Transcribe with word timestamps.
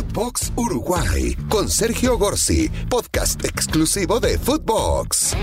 Footbox 0.00 0.50
Uruguay 0.56 1.36
con 1.50 1.68
Sergio 1.68 2.16
Gorsi, 2.16 2.70
podcast 2.88 3.44
exclusivo 3.44 4.18
de 4.18 4.38
Footbox. 4.38 5.36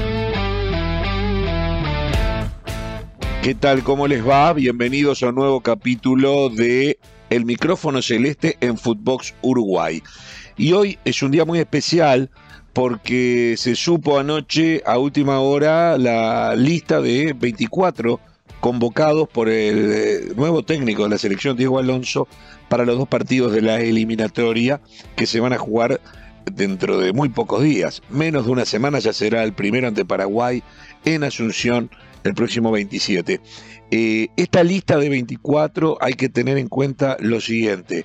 ¿Qué 3.44 3.54
tal? 3.54 3.84
¿Cómo 3.84 4.08
les 4.08 4.28
va? 4.28 4.52
Bienvenidos 4.54 5.22
a 5.22 5.30
un 5.30 5.36
nuevo 5.36 5.62
capítulo 5.62 6.50
de 6.50 6.98
El 7.30 7.46
micrófono 7.46 8.02
celeste 8.02 8.58
en 8.60 8.80
Footbox 8.80 9.36
Uruguay. 9.44 10.02
Y 10.58 10.74
hoy 10.74 10.98
es 11.06 11.22
un 11.22 11.30
día 11.30 11.46
muy 11.46 11.60
especial 11.60 12.32
porque 12.74 13.54
se 13.60 13.76
supo 13.76 14.18
anoche 14.18 14.82
a 14.88 14.98
última 14.98 15.40
hora 15.40 16.00
la 16.00 16.56
lista 16.56 17.00
de 17.00 17.34
24 17.34 18.20
convocados 18.68 19.30
por 19.30 19.48
el 19.48 19.92
eh, 19.94 20.34
nuevo 20.36 20.62
técnico 20.62 21.04
de 21.04 21.10
la 21.12 21.18
selección, 21.18 21.56
Diego 21.56 21.80
Alonso, 21.80 22.28
para 22.68 22.84
los 22.84 22.98
dos 22.98 23.08
partidos 23.08 23.54
de 23.54 23.62
la 23.62 23.80
eliminatoria 23.80 24.82
que 25.16 25.26
se 25.26 25.40
van 25.40 25.54
a 25.54 25.58
jugar 25.58 26.02
dentro 26.52 27.00
de 27.00 27.14
muy 27.14 27.30
pocos 27.30 27.64
días. 27.64 28.02
Menos 28.10 28.46
de 28.46 28.52
una 28.52 28.66
semana 28.66 29.00
ya 29.00 29.14
será 29.14 29.46
el 29.46 29.54
primero 29.54 29.88
ante 29.88 30.04
Paraguay 30.04 30.64
en 31.06 31.24
Asunción 31.24 31.90
el 32.26 32.34
próximo 32.34 32.70
27. 32.72 33.40
Eh, 33.90 34.28
esta 34.36 34.66
lista 34.66 34.98
de 34.98 35.08
24 35.08 35.98
hay 36.02 36.16
que 36.16 36.28
tener 36.28 36.58
en 36.58 36.68
cuenta 36.68 37.16
lo 37.22 37.40
siguiente. 37.40 38.04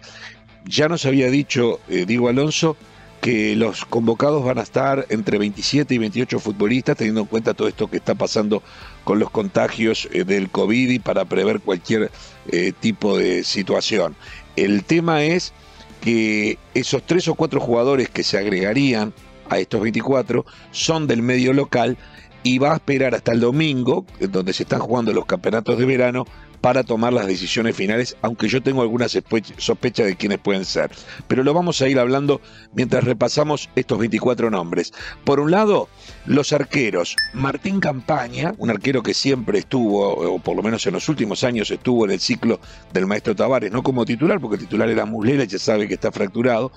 Ya 0.64 0.86
nos 0.86 1.06
había 1.06 1.28
dicho 1.28 1.80
eh, 1.88 2.04
Diego 2.06 2.28
Alonso 2.28 2.76
que 3.22 3.54
los 3.54 3.84
convocados 3.84 4.44
van 4.44 4.58
a 4.58 4.62
estar 4.62 5.06
entre 5.08 5.38
27 5.38 5.94
y 5.94 5.98
28 5.98 6.40
futbolistas, 6.40 6.96
teniendo 6.96 7.20
en 7.20 7.28
cuenta 7.28 7.54
todo 7.54 7.68
esto 7.68 7.88
que 7.88 7.98
está 7.98 8.16
pasando 8.16 8.64
con 9.04 9.20
los 9.20 9.30
contagios 9.30 10.08
eh, 10.12 10.24
del 10.24 10.50
COVID 10.50 10.90
y 10.90 10.98
para 10.98 11.24
prever 11.24 11.60
cualquier 11.60 12.10
eh, 12.48 12.72
tipo 12.80 13.16
de 13.16 13.44
situación. 13.44 14.16
El 14.56 14.82
tema 14.82 15.22
es 15.22 15.52
que 16.00 16.58
esos 16.74 17.04
tres 17.04 17.28
o 17.28 17.36
cuatro 17.36 17.60
jugadores 17.60 18.10
que 18.10 18.24
se 18.24 18.38
agregarían 18.38 19.14
a 19.48 19.60
estos 19.60 19.80
24 19.80 20.44
son 20.72 21.06
del 21.06 21.22
medio 21.22 21.52
local 21.52 21.96
y 22.42 22.58
va 22.58 22.72
a 22.72 22.74
esperar 22.74 23.14
hasta 23.14 23.30
el 23.30 23.38
domingo, 23.38 24.04
donde 24.18 24.52
se 24.52 24.64
están 24.64 24.80
jugando 24.80 25.12
los 25.12 25.26
campeonatos 25.26 25.78
de 25.78 25.86
verano, 25.86 26.26
para 26.62 26.84
tomar 26.84 27.12
las 27.12 27.26
decisiones 27.26 27.76
finales, 27.76 28.16
aunque 28.22 28.48
yo 28.48 28.62
tengo 28.62 28.82
algunas 28.82 29.18
sospechas 29.58 30.06
de 30.06 30.16
quiénes 30.16 30.38
pueden 30.38 30.64
ser. 30.64 30.90
Pero 31.26 31.42
lo 31.42 31.52
vamos 31.52 31.82
a 31.82 31.88
ir 31.88 31.98
hablando 31.98 32.40
mientras 32.72 33.04
repasamos 33.04 33.68
estos 33.74 33.98
24 33.98 34.48
nombres. 34.48 34.92
Por 35.24 35.40
un 35.40 35.50
lado, 35.50 35.88
los 36.24 36.52
arqueros. 36.52 37.16
Martín 37.34 37.80
Campaña, 37.80 38.54
un 38.58 38.70
arquero 38.70 39.02
que 39.02 39.12
siempre 39.12 39.58
estuvo, 39.58 40.08
o 40.08 40.38
por 40.38 40.56
lo 40.56 40.62
menos 40.62 40.86
en 40.86 40.94
los 40.94 41.08
últimos 41.08 41.42
años 41.42 41.70
estuvo 41.70 42.04
en 42.04 42.12
el 42.12 42.20
ciclo 42.20 42.60
del 42.92 43.06
maestro 43.06 43.34
Tavares, 43.34 43.72
no 43.72 43.82
como 43.82 44.04
titular, 44.04 44.40
porque 44.40 44.56
el 44.56 44.62
titular 44.62 44.88
era 44.88 45.04
Muslera, 45.04 45.44
ya 45.44 45.58
sabe 45.58 45.88
que 45.88 45.94
está 45.94 46.12
fracturado, 46.12 46.70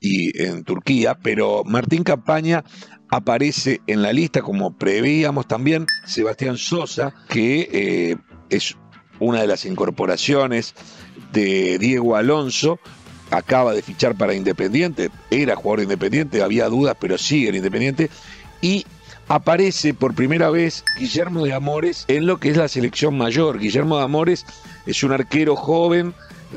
y 0.00 0.40
en 0.40 0.62
Turquía, 0.62 1.18
pero 1.20 1.64
Martín 1.64 2.04
Campaña 2.04 2.62
aparece 3.10 3.80
en 3.88 4.02
la 4.02 4.12
lista, 4.12 4.40
como 4.40 4.78
preveíamos 4.78 5.48
también, 5.48 5.86
Sebastián 6.06 6.56
Sosa, 6.56 7.12
que 7.28 7.68
eh, 7.72 8.16
es 8.48 8.76
una 9.22 9.40
de 9.40 9.46
las 9.46 9.64
incorporaciones 9.64 10.74
de 11.32 11.78
Diego 11.78 12.16
Alonso, 12.16 12.78
acaba 13.30 13.72
de 13.72 13.82
fichar 13.82 14.16
para 14.16 14.34
Independiente, 14.34 15.10
era 15.30 15.56
jugador 15.56 15.84
Independiente, 15.84 16.42
había 16.42 16.68
dudas, 16.68 16.96
pero 17.00 17.16
sigue 17.16 17.48
en 17.48 17.54
Independiente, 17.54 18.10
y 18.60 18.84
aparece 19.28 19.94
por 19.94 20.14
primera 20.14 20.50
vez 20.50 20.84
Guillermo 20.98 21.44
de 21.44 21.54
Amores 21.54 22.04
en 22.08 22.26
lo 22.26 22.38
que 22.38 22.50
es 22.50 22.56
la 22.56 22.68
selección 22.68 23.16
mayor. 23.16 23.58
Guillermo 23.58 23.96
de 23.96 24.04
Amores 24.04 24.44
es 24.86 25.02
un 25.02 25.12
arquero 25.12 25.56
joven 25.56 26.14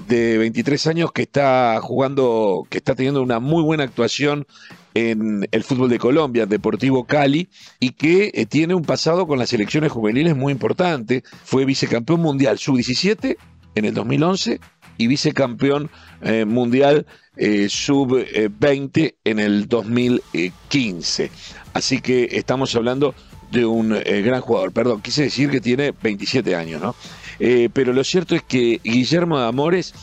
de 0.08 0.38
23 0.38 0.88
años 0.88 1.12
que 1.12 1.24
está 1.24 1.80
jugando, 1.82 2.68
que 2.70 2.78
está 2.78 2.96
teniendo 2.96 3.22
una 3.22 3.40
muy 3.40 3.64
buena 3.64 3.84
actuación 3.84 4.46
en 4.94 5.48
el 5.52 5.64
fútbol 5.64 5.90
de 5.90 6.00
Colombia, 6.00 6.46
Deportivo 6.46 7.06
Cali, 7.06 7.50
y 7.80 7.92
que 7.92 8.32
eh, 8.34 8.46
tiene 8.46 8.74
un 8.76 8.84
pasado 8.84 9.28
con 9.28 9.38
las 9.38 9.50
selecciones 9.50 9.92
juveniles 9.92 10.36
muy 10.36 10.52
importante. 10.52 11.24
Fue 11.44 11.66
vicecampeón 11.66 12.22
mundial 12.22 12.58
sub-17 12.58 13.38
en 13.76 13.86
el 13.86 13.94
2011 13.94 14.60
y 14.98 15.08
vicecampeón 15.08 15.90
eh, 16.22 16.46
mundial 16.46 17.06
eh, 17.36 17.68
sub-20 17.70 19.16
en 19.26 19.40
el 19.40 19.68
2015. 19.68 21.30
Así 21.74 22.00
que 22.00 22.30
estamos 22.32 22.74
hablando 22.76 23.14
de 23.52 23.66
un 23.66 23.90
gran 23.90 24.42
jugador. 24.42 24.72
Perdón, 24.72 25.02
quise 25.02 25.24
decir 25.24 25.50
que 25.50 25.62
tiene 25.62 25.94
27 26.02 26.56
años, 26.56 26.82
¿no? 26.82 26.96
Pero 27.38 27.94
lo 27.94 28.04
cierto 28.04 28.36
es 28.36 28.44
que 28.44 28.80
Guillermo 28.84 29.40
de 29.40 29.48
Amores 29.48 29.94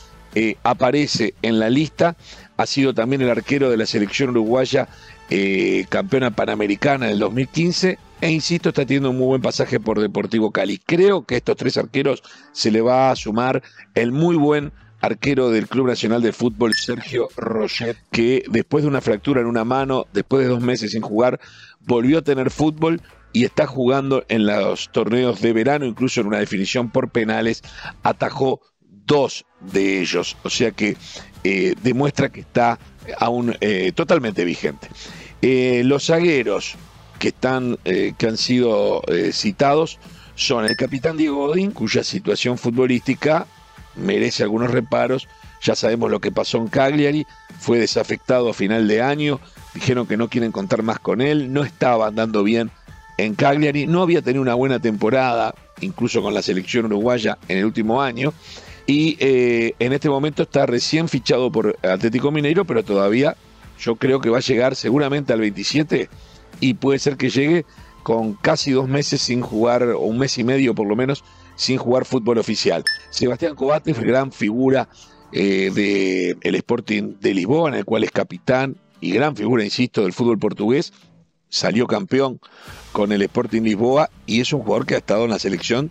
aparece 0.63 1.35
en 1.43 1.59
la 1.59 1.71
lista 1.71 2.17
ha 2.57 2.67
sido 2.67 2.95
también 2.95 3.23
el 3.23 3.31
arquero 3.31 3.71
de 3.71 3.77
la 3.77 3.87
selección 3.87 4.31
uruguaya, 4.31 4.89
eh, 5.31 5.85
campeona 5.89 6.31
panamericana 6.31 7.07
del 7.07 7.19
2015, 7.19 7.99
e 8.21 8.31
insisto, 8.31 8.69
está 8.69 8.87
teniendo 8.87 9.11
un 9.11 9.19
muy 9.19 9.27
buen 9.27 9.43
pasaje 9.43 9.81
por 9.81 10.01
Deportivo 10.01 10.53
Cali. 10.53 10.79
Creo 10.79 11.25
que 11.25 11.35
a 11.35 11.39
estos 11.39 11.57
tres 11.57 11.77
arqueros 11.77 12.23
se 12.53 12.71
le 12.71 12.81
va 12.81 13.11
a 13.11 13.17
sumar 13.17 13.63
el 13.95 14.13
muy 14.13 14.37
buen 14.37 14.73
arquero 15.03 15.51
del 15.51 15.69
Club 15.69 15.89
Nacional 15.89 16.23
de 16.23 16.33
Fútbol, 16.33 16.75
Sergio 16.75 17.29
Roget, 17.37 17.97
que 18.11 18.45
después 18.49 18.85
de 18.85 18.89
una 18.89 19.01
fractura 19.01 19.41
en 19.41 19.49
una 19.49 19.65
mano, 19.65 20.07
después 20.13 20.45
de 20.45 20.49
dos 20.49 20.63
meses 20.63 20.93
sin 20.93 21.03
jugar, 21.03 21.41
volvió 21.81 22.19
a 22.19 22.23
tener 22.23 22.51
fútbol 22.51 23.03
y 23.33 23.45
está 23.45 23.67
jugando 23.67 24.25
en 24.29 24.47
los 24.47 24.91
torneos 24.93 25.41
de 25.41 25.53
verano, 25.53 25.87
incluso 25.87 26.21
en 26.21 26.29
una 26.29 26.39
definición 26.39 26.91
por 26.91 27.11
penales, 27.11 27.63
atajó 28.05 28.61
dos 29.07 29.45
de 29.61 30.01
ellos. 30.01 30.37
O 30.45 30.51
sea 30.51 30.71
que 30.71 30.97
eh, 31.43 31.75
demuestra 31.83 32.31
que 32.31 32.41
está 32.41 32.79
aún 33.19 33.57
eh, 33.61 33.91
totalmente 33.93 34.45
vigente. 34.45 34.89
Eh, 35.41 35.83
los 35.85 36.07
zagueros 36.07 36.77
que, 37.19 37.29
están, 37.29 37.77
que 37.85 38.27
han 38.27 38.37
sido 38.37 39.03
citados 39.33 39.99
son 40.35 40.65
el 40.65 40.77
capitán 40.77 41.17
Diego 41.17 41.49
Godín, 41.49 41.73
cuya 41.73 42.05
situación 42.05 42.59
futbolística 42.59 43.47
merece 43.97 44.43
algunos 44.43 44.71
reparos. 44.71 45.29
Ya 45.63 45.75
sabemos 45.75 46.11
lo 46.11 46.21
que 46.21 46.33
pasó 46.33 46.59
en 46.59 46.69
Cagliari, 46.69 47.27
fue 47.61 47.79
desafectado 47.79 48.51
a 48.51 48.55
final 48.55 48.89
de 48.89 49.01
año, 49.01 49.41
dijeron 49.75 50.07
que 50.07 50.17
no 50.17 50.29
quieren 50.29 50.51
contar 50.51 50.83
más 50.83 50.99
con 50.99 51.21
él, 51.21 51.53
no 51.53 51.63
estaba 51.63 52.09
andando 52.09 52.43
bien 52.43 52.71
en 53.17 53.35
Cagliari, 53.35 53.87
no 53.87 54.03
había 54.03 54.23
tenido 54.23 54.43
una 54.43 54.55
buena 54.55 54.81
temporada, 54.81 55.55
incluso 55.81 56.21
con 56.23 56.35
la 56.35 56.43
selección 56.43 56.87
uruguaya 56.87 57.39
en 57.47 57.59
el 57.59 57.65
último 57.65 58.03
año, 58.03 58.33
y 58.87 59.17
eh, 59.21 59.75
en 59.79 59.93
este 59.93 60.09
momento 60.09 60.43
está 60.43 60.67
recién 60.67 61.09
fichado 61.09 61.53
por 61.53 61.79
Atlético 61.83 62.33
Mineiro, 62.33 62.65
pero 62.65 62.83
todavía 62.83 63.37
yo 63.79 63.97
creo 63.97 64.21
que 64.21 64.31
va 64.31 64.39
a 64.39 64.43
llegar 64.43 64.75
seguramente 64.75 65.33
al 65.33 65.41
27 65.41 66.09
y 66.61 66.75
puede 66.75 66.99
ser 66.99 67.17
que 67.17 67.31
llegue 67.31 67.65
con 68.03 68.35
casi 68.35 68.73
dos 68.73 68.89
meses 68.89 69.21
sin 69.21 69.41
jugar, 69.41 69.85
o 69.85 70.01
un 70.01 70.19
mes 70.19 70.37
y 70.39 70.45
medio 70.45 70.75
por 70.75 70.87
lo 70.87 70.97
menos, 70.97 71.25
sin 71.57 71.79
jugar 71.79 72.05
fútbol 72.05 72.39
oficial. 72.39 72.85
Sebastián 73.11 73.55
Cobates, 73.55 73.99
gran 73.99 74.33
figura 74.33 74.89
eh, 75.33 76.37
del 76.43 76.55
Sporting 76.57 77.15
de 77.21 77.35
Lisboa, 77.35 77.71
en 77.71 77.77
el 77.77 77.85
cual 77.85 78.05
es 78.05 78.11
capitán 78.11 78.77
y 79.01 79.13
gran 79.13 79.35
figura, 79.37 79.65
insisto, 79.65 80.03
del 80.03 80.13
fútbol 80.13 80.39
portugués, 80.39 80.93
salió 81.49 81.87
campeón 81.87 82.41
con 82.93 83.13
el 83.13 83.23
Sporting 83.23 83.63
Lisboa 83.63 84.11
y 84.27 84.41
es 84.41 84.53
un 84.53 84.63
jugador 84.63 84.87
que 84.87 84.95
ha 84.95 84.99
estado 84.99 85.25
en 85.25 85.31
la 85.31 85.39
selección 85.39 85.91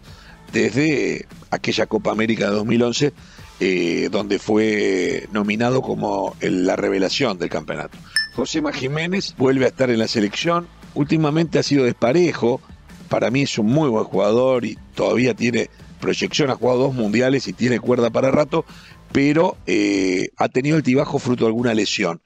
desde 0.51 1.27
aquella 1.50 1.85
Copa 1.85 2.11
América 2.11 2.50
de 2.50 2.55
2011, 2.55 3.13
eh, 3.59 4.09
donde 4.11 4.39
fue 4.39 5.27
nominado 5.31 5.81
como 5.81 6.35
la 6.41 6.75
revelación 6.75 7.38
del 7.38 7.50
campeonato. 7.50 7.97
José 8.35 8.61
Jiménez 8.73 9.35
vuelve 9.38 9.66
a 9.66 9.69
estar 9.69 9.89
en 9.89 10.00
la 10.00 10.07
selección, 10.07 10.67
últimamente 10.94 11.59
ha 11.59 11.63
sido 11.63 11.85
desparejo, 11.85 12.61
para 13.09 13.29
mí 13.29 13.41
es 13.44 13.57
un 13.57 13.67
muy 13.67 13.89
buen 13.89 14.05
jugador 14.05 14.66
y 14.66 14.77
todavía 14.91 15.34
tiene 15.34 15.69
proyección, 16.00 16.50
ha 16.50 16.56
jugado 16.56 16.79
dos 16.79 16.94
mundiales 16.94 17.47
y 17.47 17.53
tiene 17.53 17.79
cuerda 17.79 18.09
para 18.09 18.31
rato, 18.31 18.66
pero 19.12 19.57
eh, 19.68 20.29
ha 20.38 20.50
tenido 20.50 20.78
el 20.78 20.84
tibajo 20.84 21.19
fruto 21.19 21.46
de 21.46 21.50
alguna 21.50 21.74
lesión. 21.74 22.22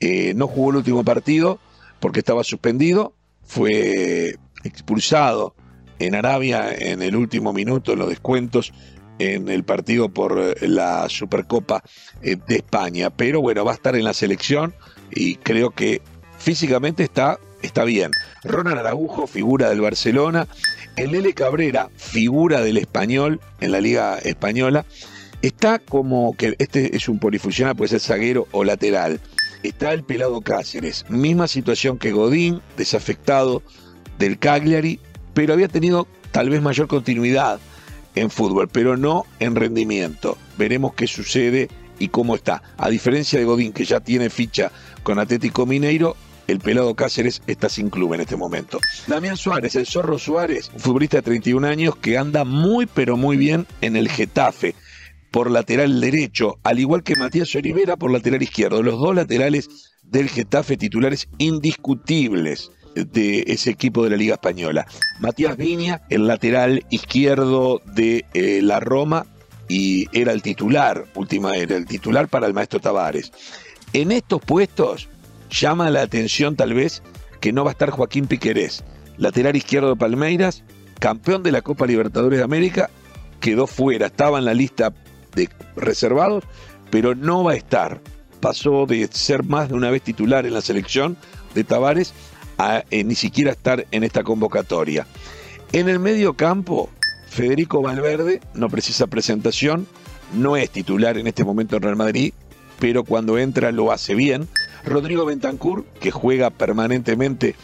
Eh, 0.00 0.32
no 0.34 0.46
jugó 0.46 0.70
el 0.70 0.76
último 0.76 1.04
partido 1.04 1.58
porque 2.00 2.20
estaba 2.20 2.44
suspendido, 2.44 3.14
fue 3.44 4.36
expulsado 4.64 5.54
en 5.98 6.14
Arabia 6.14 6.74
en 6.74 7.02
el 7.02 7.16
último 7.16 7.52
minuto, 7.52 7.92
en 7.92 7.98
los 7.98 8.08
descuentos, 8.08 8.72
en 9.18 9.48
el 9.48 9.64
partido 9.64 10.10
por 10.10 10.38
eh, 10.38 10.68
la 10.68 11.08
Supercopa 11.08 11.82
de 12.20 12.56
España. 12.56 13.10
Pero 13.10 13.40
bueno, 13.40 13.64
va 13.64 13.72
a 13.72 13.74
estar 13.74 13.96
en 13.96 14.04
la 14.04 14.12
selección 14.12 14.74
y 15.10 15.36
creo 15.36 15.70
que 15.70 16.02
físicamente 16.38 17.02
está, 17.02 17.38
está 17.62 17.84
bien. 17.84 18.10
Ronald 18.44 18.78
Araujo, 18.78 19.26
figura 19.26 19.70
del 19.70 19.80
Barcelona. 19.80 20.46
El 20.96 21.14
L. 21.14 21.34
Cabrera, 21.34 21.90
figura 21.94 22.62
del 22.62 22.78
español 22.78 23.40
en 23.60 23.70
la 23.70 23.80
Liga 23.80 24.18
Española. 24.18 24.86
Está 25.42 25.78
como 25.78 26.34
que 26.34 26.56
este 26.58 26.96
es 26.96 27.10
un 27.10 27.18
polifuncional, 27.18 27.76
puede 27.76 27.90
ser 27.90 28.00
zaguero 28.00 28.48
o 28.50 28.64
lateral. 28.64 29.20
Está 29.62 29.92
el 29.92 30.04
pelado 30.04 30.40
Cáceres, 30.40 31.04
misma 31.10 31.48
situación 31.48 31.98
que 31.98 32.12
Godín, 32.12 32.62
desafectado 32.78 33.62
del 34.18 34.38
Cagliari, 34.38 34.98
pero 35.34 35.52
había 35.52 35.68
tenido 35.68 36.08
tal 36.30 36.48
vez 36.48 36.62
mayor 36.62 36.88
continuidad 36.88 37.60
en 38.14 38.30
fútbol, 38.30 38.68
pero 38.68 38.96
no 38.96 39.26
en 39.38 39.54
rendimiento. 39.54 40.38
Veremos 40.56 40.94
qué 40.94 41.06
sucede 41.06 41.68
y 41.98 42.08
cómo 42.08 42.34
está. 42.34 42.62
A 42.78 42.88
diferencia 42.88 43.38
de 43.38 43.44
Godín, 43.44 43.74
que 43.74 43.84
ya 43.84 44.00
tiene 44.00 44.30
ficha 44.30 44.72
con 45.02 45.18
Atlético 45.18 45.66
Mineiro, 45.66 46.16
el 46.46 46.60
pelado 46.60 46.94
Cáceres 46.94 47.42
está 47.46 47.68
sin 47.68 47.90
club 47.90 48.14
en 48.14 48.20
este 48.20 48.36
momento. 48.36 48.78
Damián 49.06 49.36
Suárez, 49.36 49.76
el 49.76 49.86
zorro 49.86 50.18
Suárez, 50.18 50.70
un 50.74 50.80
futbolista 50.80 51.18
de 51.18 51.22
31 51.22 51.66
años 51.66 51.96
que 51.96 52.18
anda 52.18 52.44
muy 52.44 52.86
pero 52.86 53.16
muy 53.16 53.36
bien 53.36 53.66
en 53.80 53.96
el 53.96 54.08
Getafe 54.08 54.74
por 55.30 55.50
lateral 55.50 56.00
derecho, 56.00 56.58
al 56.62 56.78
igual 56.78 57.02
que 57.02 57.16
Matías 57.16 57.54
Olivera 57.54 57.96
por 57.96 58.10
lateral 58.10 58.42
izquierdo. 58.42 58.82
Los 58.82 58.98
dos 58.98 59.14
laterales 59.14 59.68
del 60.02 60.28
Getafe 60.28 60.76
titulares 60.76 61.28
indiscutibles 61.38 62.70
de 62.94 63.44
ese 63.46 63.70
equipo 63.70 64.04
de 64.04 64.10
la 64.10 64.16
Liga 64.16 64.34
Española. 64.34 64.86
Matías 65.20 65.56
Viña, 65.56 66.02
el 66.08 66.26
lateral 66.26 66.86
izquierdo 66.90 67.82
de 67.84 68.24
eh, 68.32 68.60
la 68.62 68.80
Roma, 68.80 69.26
y 69.68 70.06
era 70.18 70.32
el 70.32 70.42
titular, 70.42 71.06
última 71.14 71.56
era 71.56 71.76
el 71.76 71.86
titular 71.86 72.28
para 72.28 72.46
el 72.46 72.54
maestro 72.54 72.80
Tavares. 72.80 73.32
En 73.92 74.12
estos 74.12 74.40
puestos 74.40 75.08
llama 75.50 75.90
la 75.90 76.02
atención 76.02 76.56
tal 76.56 76.74
vez 76.74 77.02
que 77.40 77.52
no 77.52 77.64
va 77.64 77.70
a 77.70 77.72
estar 77.72 77.90
Joaquín 77.90 78.26
Piquerés, 78.26 78.84
lateral 79.18 79.56
izquierdo 79.56 79.90
de 79.90 79.96
Palmeiras, 79.96 80.64
campeón 80.98 81.42
de 81.42 81.52
la 81.52 81.62
Copa 81.62 81.86
Libertadores 81.86 82.38
de 82.38 82.44
América, 82.44 82.90
quedó 83.40 83.66
fuera, 83.66 84.06
estaba 84.06 84.38
en 84.38 84.44
la 84.44 84.54
lista 84.54 84.92
de 85.34 85.48
reservados, 85.76 86.44
pero 86.90 87.14
no 87.14 87.44
va 87.44 87.52
a 87.52 87.56
estar. 87.56 88.00
Pasó 88.40 88.86
de 88.86 89.08
ser 89.10 89.44
más 89.44 89.68
de 89.68 89.74
una 89.74 89.90
vez 89.90 90.02
titular 90.02 90.46
en 90.46 90.54
la 90.54 90.60
selección 90.60 91.16
de 91.54 91.64
Tavares 91.64 92.12
a 92.58 92.84
eh, 92.90 93.04
ni 93.04 93.14
siquiera 93.14 93.52
estar 93.52 93.86
en 93.90 94.04
esta 94.04 94.22
convocatoria. 94.22 95.06
En 95.72 95.88
el 95.88 95.98
medio 95.98 96.34
campo, 96.34 96.90
Federico 97.28 97.82
Valverde 97.82 98.40
no 98.54 98.68
precisa 98.68 99.06
presentación, 99.06 99.86
no 100.34 100.56
es 100.56 100.70
titular 100.70 101.18
en 101.18 101.26
este 101.26 101.44
momento 101.44 101.76
en 101.76 101.82
Real 101.82 101.96
Madrid, 101.96 102.32
pero 102.78 103.04
cuando 103.04 103.38
entra 103.38 103.72
lo 103.72 103.92
hace 103.92 104.14
bien. 104.14 104.48
Rodrigo 104.86 105.24
Bentancur, 105.24 105.84
que 106.00 106.10
juega 106.10 106.50
permanentemente 106.50 107.56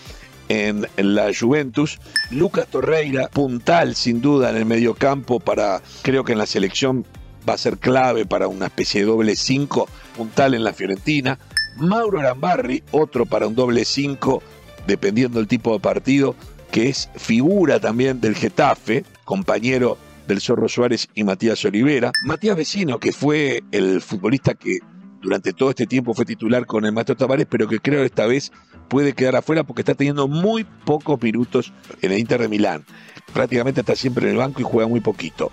en 0.49 0.87
la 0.97 1.31
Juventus. 1.39 1.99
Lucas 2.31 2.67
Torreira, 2.67 3.29
puntal 3.29 3.95
sin 3.95 4.21
duda 4.21 4.51
en 4.51 4.57
el 4.57 4.67
medio 4.67 4.95
campo 4.95 5.41
para, 5.41 5.81
creo 6.03 6.25
que 6.25 6.33
en 6.33 6.39
la 6.39 6.47
selección 6.47 7.07
va 7.49 7.55
a 7.55 7.59
ser 7.59 7.79
clave 7.79 8.27
para 8.27 8.49
una 8.49 8.67
especie 8.67 9.01
de 9.01 9.07
doble 9.07 9.37
5, 9.37 9.89
puntal 10.17 10.55
en 10.55 10.65
la 10.65 10.73
Fiorentina. 10.73 11.39
Mauro 11.77 12.21
Arambarri, 12.21 12.83
otro 12.91 13.25
para 13.25 13.47
un 13.47 13.55
doble 13.55 13.85
5, 13.85 14.43
dependiendo 14.87 15.39
del 15.39 15.49
tipo 15.49 15.73
de 15.73 15.81
partido, 15.81 16.35
que 16.71 16.89
es 16.89 17.09
figura 17.17 17.81
también 17.81 18.21
del 18.21 18.35
Getafe, 18.35 19.05
compañero 19.25 19.97
del 20.27 20.41
Zorro 20.41 20.69
Suárez 20.69 21.09
y 21.15 21.25
Matías 21.25 21.65
Olivera. 21.65 22.13
Matías 22.25 22.57
Vecino, 22.57 22.99
que 22.99 23.13
fue 23.13 23.63
el 23.73 24.01
futbolista 24.01 24.55
que 24.55 24.79
durante 25.23 25.53
todo 25.53 25.71
este 25.71 25.87
tiempo 25.87 26.13
fue 26.13 26.25
titular 26.25 26.67
con 26.67 26.85
el 26.85 26.93
Maestro 26.93 27.17
Tavares, 27.17 27.47
pero 27.49 27.69
que 27.69 27.79
creo 27.79 28.05
esta 28.05 28.27
vez 28.27 28.53
puede 28.89 29.15
quedar 29.15 29.37
afuera 29.37 29.63
porque 29.65 29.83
está 29.83 29.95
teniendo 29.95 30.29
muy 30.29 30.65
pocos 30.65 31.23
minutos 31.23 31.73
en 32.03 32.13
el 32.13 32.19
Inter 32.19 32.41
de 32.41 32.49
Milán. 32.49 32.85
Prácticamente 33.33 33.81
está 33.81 33.97
siempre 33.97 34.27
en 34.27 34.33
el 34.33 34.37
banco 34.37 34.61
y 34.61 34.65
juega 34.65 34.89
muy 34.89 35.01
poquito. 35.01 35.51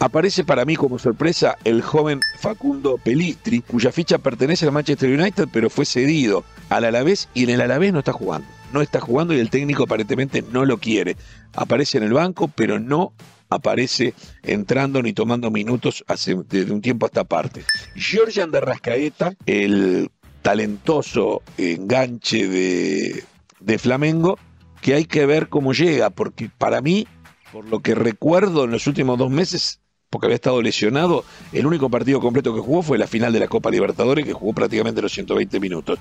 Aparece 0.00 0.44
para 0.44 0.64
mí 0.64 0.76
como 0.76 0.98
sorpresa 0.98 1.58
el 1.64 1.82
joven 1.82 2.20
Facundo 2.38 2.96
Pelistri, 2.96 3.60
cuya 3.60 3.92
ficha 3.92 4.16
pertenece 4.16 4.64
al 4.64 4.72
Manchester 4.72 5.10
United, 5.10 5.48
pero 5.52 5.68
fue 5.68 5.84
cedido 5.84 6.42
al 6.70 6.86
Alavés 6.86 7.28
y 7.34 7.44
en 7.44 7.50
el 7.50 7.60
Alavés 7.60 7.92
no 7.92 7.98
está 7.98 8.12
jugando. 8.12 8.48
No 8.72 8.80
está 8.80 9.00
jugando 9.00 9.34
y 9.34 9.40
el 9.40 9.50
técnico 9.50 9.82
aparentemente 9.82 10.42
no 10.50 10.64
lo 10.64 10.78
quiere. 10.78 11.16
Aparece 11.52 11.98
en 11.98 12.04
el 12.04 12.14
banco, 12.14 12.48
pero 12.48 12.78
no 12.80 13.12
aparece 13.50 14.14
entrando 14.42 15.02
ni 15.02 15.12
tomando 15.12 15.50
minutos 15.50 16.04
desde 16.48 16.72
un 16.72 16.80
tiempo 16.80 17.04
a 17.04 17.08
esta 17.08 17.24
parte. 17.24 17.64
Georgian 17.96 18.50
de 18.50 18.60
Rascaeta, 18.60 19.34
el 19.44 20.08
talentoso 20.42 21.42
enganche 21.58 22.48
de, 22.48 23.24
de 23.60 23.78
Flamengo, 23.78 24.38
que 24.80 24.94
hay 24.94 25.04
que 25.04 25.26
ver 25.26 25.48
cómo 25.48 25.72
llega, 25.72 26.10
porque 26.10 26.50
para 26.56 26.80
mí, 26.80 27.06
por 27.52 27.66
lo 27.66 27.80
que 27.80 27.94
recuerdo 27.94 28.64
en 28.64 28.70
los 28.70 28.86
últimos 28.86 29.18
dos 29.18 29.30
meses, 29.30 29.80
porque 30.08 30.26
había 30.26 30.36
estado 30.36 30.62
lesionado, 30.62 31.24
el 31.52 31.66
único 31.66 31.88
partido 31.88 32.20
completo 32.20 32.54
que 32.54 32.60
jugó 32.60 32.82
fue 32.82 32.98
la 32.98 33.06
final 33.06 33.32
de 33.32 33.40
la 33.40 33.48
Copa 33.48 33.70
Libertadores, 33.70 34.24
que 34.24 34.32
jugó 34.32 34.52
prácticamente 34.52 35.02
los 35.02 35.12
120 35.12 35.60
minutos. 35.60 35.98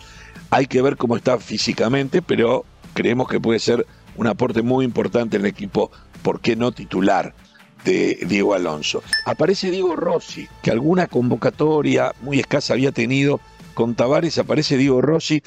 Hay 0.50 0.66
que 0.66 0.82
ver 0.82 0.98
cómo 0.98 1.16
está 1.16 1.38
físicamente, 1.38 2.22
pero 2.22 2.66
creemos 2.94 3.28
que 3.28 3.40
puede 3.40 3.60
ser 3.60 3.86
un 4.16 4.28
aporte 4.28 4.62
muy 4.62 4.84
importante 4.84 5.38
en 5.38 5.44
el 5.44 5.50
equipo, 5.50 5.92
¿por 6.22 6.42
qué 6.42 6.56
no 6.56 6.72
titular? 6.72 7.34
de 7.86 8.20
Diego 8.28 8.54
Alonso. 8.54 9.02
Aparece 9.26 9.72
Diego 9.72 9.96
Rossi, 9.96 10.48
que 10.62 10.72
alguna 10.72 11.08
convocatoria 11.08 12.14
muy 12.22 12.40
escasa 12.40 12.74
había 12.74 12.92
tenido 12.92 13.40
con 13.74 13.96
Tavares, 13.96 14.38
aparece 14.38 14.78
Diego 14.78 15.02
Rossi, 15.02 15.42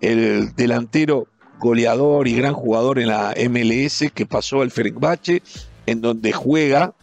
el 0.00 0.54
delantero 0.54 1.28
goleador 1.58 2.28
y 2.28 2.36
gran 2.36 2.54
jugador 2.54 2.98
en 2.98 3.08
la 3.08 3.34
MLS 3.48 4.04
que 4.14 4.26
pasó 4.26 4.62
al 4.62 4.70
Ferencváche, 4.70 5.42
en 5.86 6.00
donde 6.00 6.32
juega, 6.32 6.94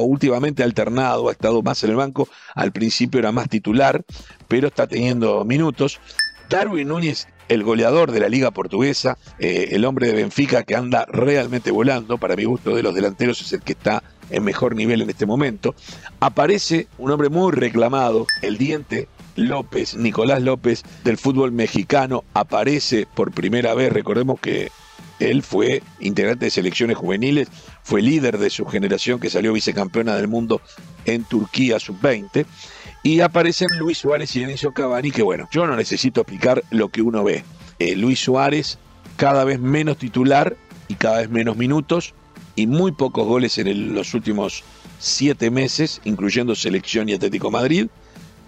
últimamente 0.00 0.62
alternado, 0.62 1.28
ha 1.28 1.32
estado 1.32 1.62
más 1.62 1.82
en 1.84 1.90
el 1.90 1.96
banco, 1.96 2.28
al 2.54 2.72
principio 2.72 3.20
era 3.20 3.32
más 3.32 3.48
titular, 3.48 4.04
pero 4.48 4.68
está 4.68 4.86
teniendo 4.86 5.44
minutos. 5.44 6.00
Darwin 6.48 6.88
Núñez 6.88 7.28
el 7.52 7.62
goleador 7.62 8.12
de 8.12 8.20
la 8.20 8.28
liga 8.28 8.50
portuguesa, 8.50 9.18
eh, 9.38 9.68
el 9.72 9.84
hombre 9.84 10.06
de 10.06 10.14
Benfica 10.14 10.62
que 10.62 10.74
anda 10.74 11.06
realmente 11.06 11.70
volando, 11.70 12.18
para 12.18 12.36
mi 12.36 12.44
gusto 12.44 12.74
de 12.74 12.82
los 12.82 12.94
delanteros 12.94 13.40
es 13.42 13.52
el 13.52 13.60
que 13.60 13.72
está 13.72 14.02
en 14.30 14.42
mejor 14.42 14.74
nivel 14.74 15.02
en 15.02 15.10
este 15.10 15.26
momento. 15.26 15.74
Aparece 16.20 16.88
un 16.98 17.10
hombre 17.10 17.28
muy 17.28 17.52
reclamado, 17.52 18.26
el 18.40 18.56
diente 18.56 19.08
López, 19.36 19.96
Nicolás 19.96 20.42
López 20.42 20.82
del 21.04 21.18
fútbol 21.18 21.52
mexicano, 21.52 22.24
aparece 22.32 23.06
por 23.14 23.32
primera 23.32 23.74
vez, 23.74 23.92
recordemos 23.92 24.40
que 24.40 24.70
él 25.20 25.42
fue 25.42 25.82
integrante 26.00 26.46
de 26.46 26.50
selecciones 26.50 26.96
juveniles, 26.96 27.48
fue 27.82 28.02
líder 28.02 28.38
de 28.38 28.50
su 28.50 28.64
generación 28.64 29.20
que 29.20 29.30
salió 29.30 29.52
vicecampeona 29.52 30.16
del 30.16 30.28
mundo 30.28 30.60
en 31.04 31.24
Turquía 31.24 31.78
sub-20 31.78 32.46
y 33.02 33.20
aparecen 33.20 33.68
Luis 33.78 33.98
Suárez 33.98 34.34
y 34.36 34.42
Enzo 34.42 34.72
Cavani, 34.72 35.10
que 35.10 35.22
bueno, 35.22 35.48
yo 35.50 35.66
no 35.66 35.76
necesito 35.76 36.20
explicar 36.20 36.62
lo 36.70 36.88
que 36.88 37.02
uno 37.02 37.24
ve. 37.24 37.44
Eh, 37.78 37.96
Luis 37.96 38.20
Suárez 38.20 38.78
cada 39.16 39.44
vez 39.44 39.58
menos 39.58 39.98
titular 39.98 40.56
y 40.88 40.94
cada 40.94 41.18
vez 41.18 41.30
menos 41.30 41.56
minutos 41.56 42.14
y 42.54 42.66
muy 42.66 42.92
pocos 42.92 43.26
goles 43.26 43.58
en 43.58 43.94
los 43.94 44.14
últimos 44.14 44.62
siete 44.98 45.50
meses, 45.50 46.00
incluyendo 46.04 46.54
selección 46.54 47.08
y 47.08 47.14
Atlético 47.14 47.50
Madrid, 47.50 47.88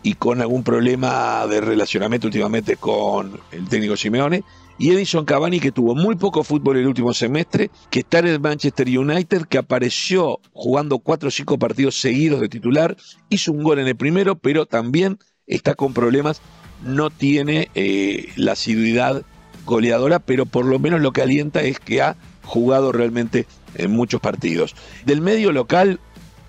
y 0.02 0.14
con 0.14 0.40
algún 0.40 0.62
problema 0.62 1.46
de 1.46 1.60
relacionamiento 1.60 2.26
últimamente 2.26 2.76
con 2.76 3.40
el 3.50 3.66
técnico 3.68 3.96
Simeone 3.96 4.44
y 4.78 4.90
Edison 4.90 5.24
Cavani, 5.24 5.60
que 5.60 5.72
tuvo 5.72 5.94
muy 5.94 6.16
poco 6.16 6.42
fútbol 6.42 6.76
el 6.76 6.86
último 6.86 7.14
semestre, 7.14 7.70
que 7.90 8.00
está 8.00 8.18
en 8.18 8.26
el 8.26 8.40
Manchester 8.40 8.86
United, 8.88 9.42
que 9.42 9.58
apareció 9.58 10.40
jugando 10.52 10.98
cuatro 10.98 11.28
o 11.28 11.30
cinco 11.30 11.58
partidos 11.58 12.00
seguidos 12.00 12.40
de 12.40 12.48
titular, 12.48 12.96
hizo 13.28 13.52
un 13.52 13.62
gol 13.62 13.78
en 13.78 13.86
el 13.86 13.96
primero, 13.96 14.36
pero 14.36 14.66
también 14.66 15.18
está 15.46 15.74
con 15.74 15.92
problemas, 15.92 16.40
no 16.84 17.10
tiene 17.10 17.68
eh, 17.74 18.32
la 18.36 18.52
asiduidad 18.52 19.22
goleadora, 19.64 20.18
pero 20.18 20.44
por 20.44 20.66
lo 20.66 20.78
menos 20.78 21.00
lo 21.00 21.12
que 21.12 21.22
alienta 21.22 21.62
es 21.62 21.78
que 21.78 22.02
ha 22.02 22.16
jugado 22.42 22.92
realmente 22.92 23.46
en 23.76 23.92
muchos 23.92 24.20
partidos. 24.20 24.74
Del 25.06 25.20
medio 25.20 25.52
local, 25.52 26.00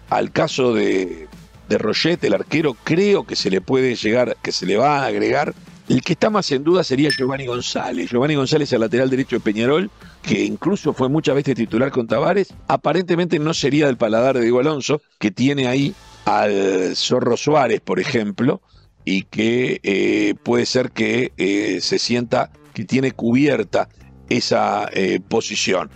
al 0.10 0.32
caso 0.32 0.74
de, 0.74 1.28
de 1.70 1.78
Roget, 1.78 2.24
el 2.24 2.34
arquero, 2.34 2.76
creo 2.84 3.26
que 3.26 3.36
se 3.36 3.50
le 3.50 3.62
puede 3.62 3.96
llegar, 3.96 4.36
que 4.42 4.52
se 4.52 4.66
le 4.66 4.78
va 4.78 5.00
a 5.00 5.06
agregar 5.06 5.54
el 5.88 6.02
que 6.02 6.14
está 6.14 6.30
más 6.30 6.52
en 6.52 6.64
duda 6.64 6.84
sería 6.84 7.10
Giovanni 7.10 7.46
González. 7.46 8.10
Giovanni 8.10 8.36
González, 8.36 8.72
el 8.74 8.82
lateral 8.82 9.10
derecho 9.10 9.36
de 9.36 9.40
Peñarol, 9.42 9.92
que 10.24 10.44
incluso 10.44 10.94
fue 10.94 11.10
muchas 11.10 11.36
veces 11.36 11.56
titular 11.56 11.92
con 11.92 12.08
Tavares, 12.08 12.54
aparentemente 12.68 13.38
no 13.40 13.54
sería 13.54 13.86
del 13.86 13.98
paladar 13.98 14.36
de 14.36 14.42
Diego 14.42 14.60
Alonso, 14.60 15.02
que 15.20 15.32
tiene 15.32 15.68
ahí 15.68 15.94
al 16.26 16.96
Zorro 16.96 17.38
Suárez, 17.38 17.82
por 17.82 18.00
ejemplo, 18.00 18.62
y 19.06 19.24
que 19.24 19.80
eh, 19.84 20.34
puede 20.42 20.66
ser 20.66 20.92
que 20.92 21.32
eh, 21.38 21.80
se 21.82 22.00
sienta 22.00 22.50
que 22.74 22.84
tiene 22.84 23.12
cubierta 23.12 23.88
esa 24.28 24.90
eh, 24.92 25.20
posición. 25.28 25.92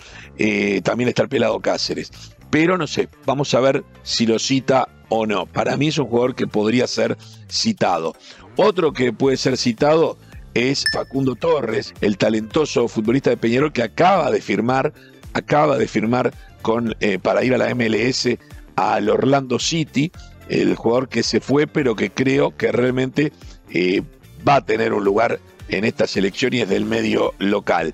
también 0.84 1.10
está 1.10 1.24
el 1.24 1.30
pelado 1.30 1.60
Cáceres. 1.60 2.12
Pero 2.52 2.78
no 2.78 2.88
sé, 2.88 3.10
vamos 3.26 3.54
a 3.54 3.60
ver 3.60 3.84
si 4.04 4.26
lo 4.26 4.40
cita 4.40 4.88
o 5.10 5.26
no. 5.26 5.46
Para 5.46 5.76
mí 5.78 5.90
es 5.90 5.98
un 5.98 6.08
jugador 6.08 6.36
que 6.36 6.48
podría 6.48 6.88
ser 6.88 7.18
citado. 7.48 8.16
Otro 8.62 8.92
que 8.92 9.14
puede 9.14 9.38
ser 9.38 9.56
citado 9.56 10.18
es 10.54 10.84
Facundo 10.92 11.36
Torres, 11.36 11.94
el 12.02 12.18
talentoso 12.18 12.90
futbolista 12.90 13.30
de 13.30 13.38
Peñarol 13.38 13.72
que 13.72 13.84
acaba 13.84 14.30
de 14.32 14.42
firmar, 14.42 14.92
acaba 15.32 15.78
de 15.78 15.88
firmar 15.88 16.34
con, 16.62 16.94
eh, 17.00 17.20
para 17.20 17.42
ir 17.46 17.54
a 17.54 17.58
la 17.58 17.74
MLS 17.74 18.38
al 18.76 19.08
Orlando 19.08 19.60
City, 19.60 20.12
el 20.50 20.76
jugador 20.76 21.08
que 21.08 21.24
se 21.24 21.40
fue, 21.40 21.68
pero 21.68 21.96
que 21.96 22.10
creo 22.10 22.58
que 22.58 22.74
realmente 22.74 23.32
eh, 23.70 24.02
va 24.46 24.58
a 24.58 24.66
tener 24.66 24.92
un 24.92 25.06
lugar 25.06 25.40
en 25.70 25.86
esta 25.86 26.06
selección 26.06 26.54
y 26.54 26.60
es 26.60 26.68
del 26.68 26.84
medio 26.84 27.34
local. 27.40 27.94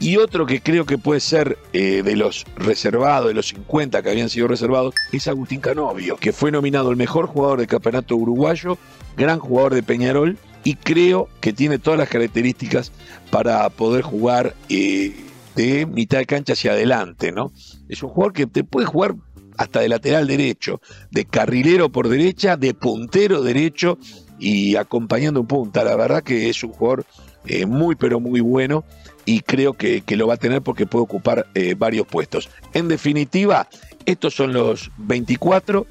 Y 0.00 0.16
otro 0.16 0.46
que 0.46 0.62
creo 0.62 0.86
que 0.86 0.96
puede 0.96 1.20
ser 1.20 1.58
eh, 1.74 2.02
de 2.02 2.16
los 2.16 2.46
reservados, 2.56 3.28
de 3.28 3.34
los 3.34 3.48
50 3.48 4.02
que 4.02 4.08
habían 4.08 4.30
sido 4.30 4.48
reservados, 4.48 4.94
es 5.12 5.28
Agustín 5.28 5.60
Canovio, 5.60 6.16
que 6.16 6.32
fue 6.32 6.50
nominado 6.50 6.90
el 6.90 6.96
mejor 6.96 7.26
jugador 7.26 7.58
del 7.58 7.68
campeonato 7.68 8.16
uruguayo, 8.16 8.78
gran 9.18 9.38
jugador 9.38 9.74
de 9.74 9.82
Peñarol, 9.82 10.38
y 10.64 10.76
creo 10.76 11.28
que 11.40 11.52
tiene 11.52 11.78
todas 11.78 11.98
las 11.98 12.08
características 12.08 12.92
para 13.30 13.68
poder 13.68 14.00
jugar 14.00 14.54
eh, 14.70 15.14
de 15.54 15.84
mitad 15.84 16.16
de 16.16 16.26
cancha 16.26 16.54
hacia 16.54 16.72
adelante, 16.72 17.30
¿no? 17.30 17.52
Es 17.90 18.02
un 18.02 18.08
jugador 18.08 18.32
que 18.32 18.46
te 18.46 18.64
puede 18.64 18.86
jugar 18.86 19.16
hasta 19.58 19.80
de 19.80 19.90
lateral 19.90 20.26
derecho, 20.26 20.80
de 21.10 21.26
carrilero 21.26 21.90
por 21.90 22.08
derecha, 22.08 22.56
de 22.56 22.72
puntero 22.72 23.42
derecho 23.42 23.98
y 24.38 24.76
acompañando 24.76 25.40
un 25.40 25.46
punta. 25.46 25.84
La 25.84 25.96
verdad 25.96 26.22
que 26.22 26.48
es 26.48 26.64
un 26.64 26.72
jugador 26.72 27.04
eh, 27.44 27.66
muy 27.66 27.94
pero 27.96 28.20
muy 28.20 28.40
bueno 28.40 28.84
y 29.24 29.40
creo 29.40 29.74
que, 29.74 30.02
lo 30.08 30.26
va 30.26 30.34
a 30.34 30.38
tener 30.38 30.62
porque 30.62 30.86
puede 30.86 31.04
ocupar 31.04 31.46
eh, 31.54 31.74
varios 31.76 32.06
puestos. 32.06 32.48
En 32.72 32.88
definitiva, 32.88 33.68
estos 34.06 34.34
son 34.34 34.52
los 34.52 34.90
24. 34.98 35.86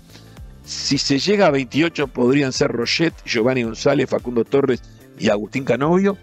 Si 0.63 0.98
se 0.98 1.19
llega 1.19 1.48
a 1.48 1.51
28 1.51 2.07
podrían 2.07 2.53
ser 2.53 2.71
Roget, 2.71 3.13
Giovanni 3.25 3.63
González, 3.63 4.09
Facundo 4.09 4.45
Torres 4.45 4.81
y 5.17 5.29
Agustín 5.29 5.63
Canovio. 5.63 6.17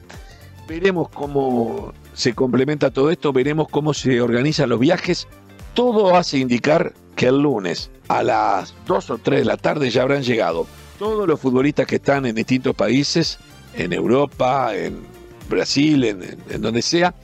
Veremos 0.68 1.08
cómo 1.08 1.92
se 2.12 2.34
complementa 2.34 2.90
todo 2.90 3.10
esto, 3.10 3.32
veremos 3.32 3.68
cómo 3.68 3.94
se 3.94 4.20
organizan 4.20 4.68
los 4.68 4.80
viajes. 4.80 5.28
Todo 5.75 6.16
hace 6.16 6.38
indicar 6.38 6.92
que 7.14 7.26
el 7.26 7.38
lunes 7.38 7.90
a 8.08 8.22
las 8.22 8.75
2 8.86 9.10
o 9.10 9.18
3 9.18 9.40
de 9.40 9.44
la 9.44 9.56
tarde 9.56 9.90
ya 9.90 10.02
habrán 10.02 10.22
llegado 10.22 10.66
todos 10.98 11.28
los 11.28 11.40
futbolistas 11.40 11.86
que 11.86 11.96
están 11.96 12.26
en 12.26 12.34
distintos 12.34 12.75
países, 12.75 13.38
en 13.75 13.92
Europa, 13.92 14.75
en 14.75 15.00
Brasil, 15.48 16.04
en, 16.04 16.62
donde 16.62 16.82
sea, 16.82 17.14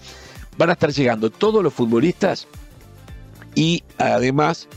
van 0.56 0.70
a 0.70 0.72
estar 0.72 0.92
llegando 0.92 1.30
todos 1.30 1.62
los 1.62 1.72
futbolistas 1.72 2.46
y 3.54 3.82
además 3.98 4.68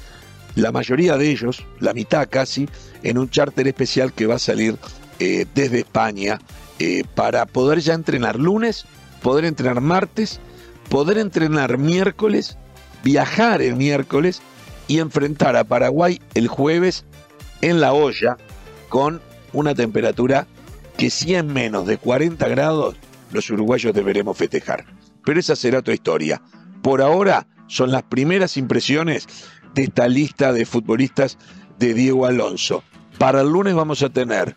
la 0.55 0.71
mayoría 0.71 1.17
de 1.17 1.29
ellos, 1.29 1.65
la 1.79 1.93
mitad 1.93 2.27
casi, 2.29 2.67
en 3.03 3.17
un 3.17 3.29
charter 3.29 3.67
especial 3.67 4.13
que 4.13 4.25
va 4.25 4.35
a 4.35 4.39
salir 4.39 4.77
eh, 5.19 5.45
desde 5.53 5.79
España 5.79 6.39
eh, 6.79 7.03
para 7.13 7.45
poder 7.45 7.79
ya 7.79 7.93
entrenar 7.93 8.39
lunes, 8.39 8.85
poder 9.21 9.45
entrenar 9.45 9.81
martes, 9.81 10.39
poder 10.89 11.17
entrenar 11.17 11.77
miércoles, 11.77 12.57
viajar 13.03 13.61
el 13.61 13.75
miércoles 13.75 14.41
y 14.87 14.99
enfrentar 14.99 15.55
a 15.55 15.63
Paraguay 15.63 16.21
el 16.33 16.47
jueves 16.47 17.05
en 17.61 17.81
la 17.81 17.93
olla 17.93 18.37
con 18.89 19.21
una 19.53 19.73
temperatura 19.73 20.47
que 20.97 21.09
si 21.09 21.35
es 21.35 21.43
menos 21.43 21.85
de 21.87 21.97
40 21.97 22.47
grados, 22.47 22.95
los 23.35 23.49
uruguayos 23.49 23.93
deberemos 23.93 24.37
festejar. 24.37 24.85
Pero 25.23 25.39
esa 25.39 25.55
será 25.55 25.79
otra 25.79 25.93
historia. 25.93 26.41
Por 26.81 27.01
ahora 27.01 27.47
son 27.67 27.91
las 27.91 28.03
primeras 28.03 28.57
impresiones 28.57 29.27
de 29.73 29.83
esta 29.83 30.07
lista 30.07 30.53
de 30.53 30.65
futbolistas 30.65 31.37
de 31.79 31.93
Diego 31.93 32.25
Alonso. 32.25 32.83
Para 33.17 33.41
el 33.41 33.49
lunes 33.49 33.75
vamos 33.75 34.01
a 34.03 34.09
tener 34.09 34.55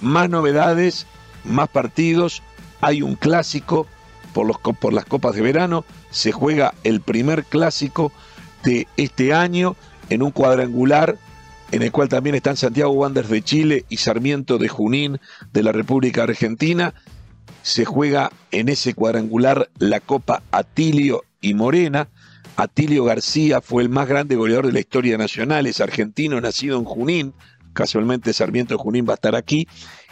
más 0.00 0.28
novedades, 0.28 1.06
más 1.44 1.68
partidos. 1.68 2.42
Hay 2.80 3.02
un 3.02 3.16
clásico 3.16 3.86
por, 4.32 4.46
los, 4.46 4.58
por 4.58 4.92
las 4.92 5.04
copas 5.04 5.34
de 5.34 5.42
verano. 5.42 5.84
Se 6.10 6.32
juega 6.32 6.74
el 6.84 7.00
primer 7.00 7.44
clásico 7.44 8.12
de 8.62 8.86
este 8.96 9.34
año 9.34 9.76
en 10.10 10.22
un 10.22 10.30
cuadrangular 10.30 11.18
en 11.70 11.82
el 11.82 11.90
cual 11.90 12.08
también 12.08 12.36
están 12.36 12.56
Santiago 12.56 12.92
Wanderers 12.92 13.30
de 13.30 13.42
Chile 13.42 13.84
y 13.88 13.96
Sarmiento 13.96 14.58
de 14.58 14.68
Junín 14.68 15.20
de 15.52 15.62
la 15.62 15.72
República 15.72 16.22
Argentina. 16.22 16.94
Se 17.64 17.86
juega 17.86 18.30
en 18.50 18.68
ese 18.68 18.92
cuadrangular 18.92 19.70
la 19.78 20.00
Copa 20.00 20.42
Atilio 20.50 21.24
y 21.40 21.54
Morena. 21.54 22.10
Atilio 22.56 23.04
García 23.04 23.62
fue 23.62 23.82
el 23.82 23.88
más 23.88 24.06
grande 24.06 24.36
goleador 24.36 24.66
de 24.66 24.74
la 24.74 24.80
historia 24.80 25.16
nacional, 25.16 25.66
es 25.66 25.80
argentino, 25.80 26.38
nacido 26.42 26.78
en 26.78 26.84
Junín, 26.84 27.32
casualmente 27.72 28.34
Sarmiento 28.34 28.76
Junín 28.76 29.06
va 29.08 29.12
a 29.12 29.14
estar 29.14 29.34
aquí, 29.34 29.66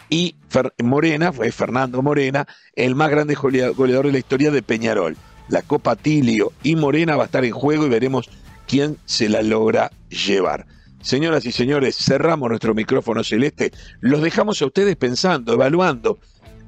y 0.09 0.35
Morena, 0.83 1.31
fue 1.31 1.51
Fernando 1.51 2.01
Morena, 2.01 2.47
el 2.75 2.95
más 2.95 3.11
grande 3.11 3.35
goleador 3.35 4.07
de 4.07 4.11
la 4.11 4.17
historia 4.17 4.49
de 4.49 4.63
Peñarol. 4.63 5.15
La 5.47 5.61
Copa 5.61 5.91
Atilio 5.91 6.53
y 6.63 6.75
Morena 6.75 7.15
va 7.17 7.23
a 7.23 7.25
estar 7.27 7.45
en 7.45 7.53
juego 7.53 7.85
y 7.85 7.89
veremos 7.89 8.31
quién 8.67 8.97
se 9.05 9.29
la 9.29 9.43
logra 9.43 9.91
llevar. 10.09 10.65
Señoras 11.03 11.45
y 11.45 11.51
señores, 11.51 11.97
cerramos 11.97 12.49
nuestro 12.49 12.73
micrófono 12.73 13.23
celeste. 13.23 13.71
Los 13.99 14.23
dejamos 14.23 14.59
a 14.61 14.65
ustedes 14.65 14.95
pensando, 14.95 15.53
evaluando. 15.53 16.17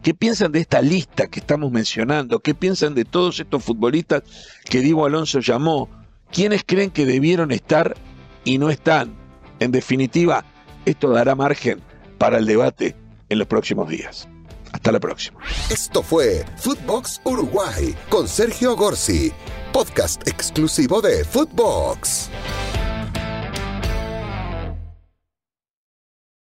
¿Qué 0.06 0.14
piensan 0.14 0.52
de 0.52 0.60
esta 0.60 0.84
lista 0.84 1.26
que 1.26 1.40
estamos 1.40 1.72
mencionando? 1.72 2.40
¿Qué 2.40 2.54
piensan 2.54 2.94
de 2.94 3.06
todos 3.06 3.40
estos 3.40 3.64
futbolistas 3.64 4.22
que 4.64 4.82
Diego 4.82 5.08
Alonso 5.08 5.40
llamó? 5.40 5.90
¿Quiénes 6.32 6.62
creen 6.64 6.92
que 6.92 7.08
debieron 7.08 7.52
estar 7.52 7.98
y 8.44 8.60
no 8.60 8.70
están? 8.70 9.16
En 9.60 9.72
definitiva, 9.72 10.46
esto 10.86 11.10
dará 11.10 11.34
margen 11.34 11.82
para 12.20 12.38
el 12.38 12.46
debate 12.46 12.96
en 13.30 13.40
los 13.40 13.48
próximos 13.48 13.90
días. 13.90 14.28
Hasta 14.74 14.92
la 14.92 15.00
próxima. 15.00 15.40
Esto 15.72 16.04
fue 16.04 16.46
Footbox 16.58 17.20
Uruguay 17.24 17.96
con 18.08 18.28
Sergio 18.28 18.76
Gorsi, 18.76 19.32
podcast 19.74 20.28
exclusivo 20.28 21.02
de 21.02 21.26
Footbox. 21.26 22.30